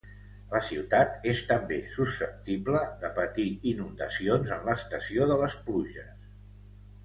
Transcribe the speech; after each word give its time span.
La 0.51 0.61
ciutat 0.67 1.27
és 1.31 1.41
també 1.51 1.77
susceptible 1.97 2.81
de 3.05 3.13
patir 3.19 3.47
inundacions 3.75 4.57
en 4.59 4.69
l'estació 4.71 5.33
de 5.35 5.41
les 5.47 5.63
pluges. 5.71 6.29